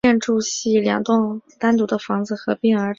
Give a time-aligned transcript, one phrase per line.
[0.03, 2.89] 该建筑系两栋单独的房子合并而成。